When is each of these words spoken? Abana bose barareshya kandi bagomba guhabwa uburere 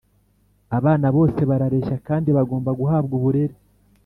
Abana 0.77 1.07
bose 1.15 1.41
barareshya 1.49 1.95
kandi 2.07 2.29
bagomba 2.37 2.69
guhabwa 2.79 3.13
uburere 3.19 3.55